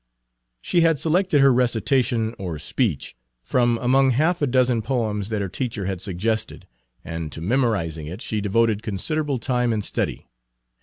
She 0.63 0.81
had 0.81 0.97
selected 0.97 1.41
her 1.41 1.53
recitation, 1.53 2.33
or 2.39 2.57
"speech," 2.57 3.15
from 3.43 3.77
among 3.77 4.09
half 4.09 4.41
a 4.41 4.47
dozen 4.47 4.81
poems 4.81 5.29
that 5.29 5.43
her 5.43 5.47
teacher 5.47 5.85
had 5.85 6.01
suggested, 6.01 6.65
and 7.05 7.31
to 7.31 7.39
memorizing 7.39 8.07
it 8.07 8.19
she 8.19 8.41
devoted 8.41 8.81
considerable 8.81 9.37
time 9.37 9.71
and 9.71 9.85
study. 9.85 10.27